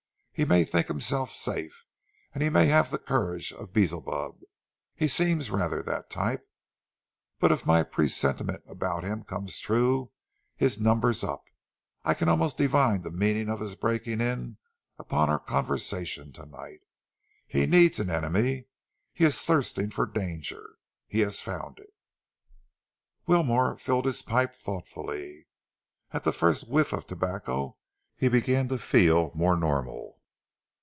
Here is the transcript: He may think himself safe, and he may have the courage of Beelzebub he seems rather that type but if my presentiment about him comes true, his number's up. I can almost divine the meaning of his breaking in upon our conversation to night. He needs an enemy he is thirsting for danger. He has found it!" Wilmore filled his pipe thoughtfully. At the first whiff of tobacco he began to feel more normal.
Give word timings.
He 0.33 0.45
may 0.45 0.63
think 0.65 0.87
himself 0.87 1.29
safe, 1.29 1.85
and 2.33 2.41
he 2.41 2.49
may 2.49 2.65
have 2.65 2.89
the 2.89 2.97
courage 2.97 3.53
of 3.53 3.73
Beelzebub 3.73 4.39
he 4.95 5.07
seems 5.07 5.51
rather 5.51 5.83
that 5.83 6.09
type 6.09 6.49
but 7.39 7.51
if 7.51 7.63
my 7.63 7.83
presentiment 7.83 8.63
about 8.67 9.03
him 9.03 9.23
comes 9.23 9.59
true, 9.59 10.11
his 10.55 10.79
number's 10.79 11.23
up. 11.23 11.43
I 12.03 12.15
can 12.15 12.27
almost 12.27 12.57
divine 12.57 13.03
the 13.03 13.11
meaning 13.11 13.49
of 13.49 13.59
his 13.59 13.75
breaking 13.75 14.19
in 14.19 14.57
upon 14.97 15.29
our 15.29 15.37
conversation 15.37 16.33
to 16.33 16.47
night. 16.47 16.79
He 17.45 17.67
needs 17.67 17.99
an 17.99 18.09
enemy 18.09 18.65
he 19.13 19.25
is 19.25 19.39
thirsting 19.39 19.91
for 19.91 20.07
danger. 20.07 20.77
He 21.05 21.19
has 21.19 21.39
found 21.39 21.77
it!" 21.77 21.93
Wilmore 23.27 23.77
filled 23.77 24.05
his 24.05 24.23
pipe 24.23 24.55
thoughtfully. 24.55 25.45
At 26.11 26.23
the 26.23 26.33
first 26.33 26.67
whiff 26.67 26.93
of 26.93 27.05
tobacco 27.05 27.77
he 28.15 28.27
began 28.27 28.69
to 28.69 28.79
feel 28.79 29.31
more 29.35 29.55
normal. 29.55 30.17